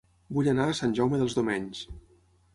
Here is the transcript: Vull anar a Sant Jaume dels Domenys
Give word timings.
Vull 0.37 0.47
anar 0.53 0.65
a 0.71 0.77
Sant 0.79 0.95
Jaume 1.01 1.21
dels 1.23 1.39
Domenys 1.41 1.85